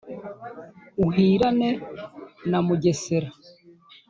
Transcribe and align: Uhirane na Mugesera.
Uhirane 1.05 1.69
na 2.49 2.59
Mugesera. 2.65 3.29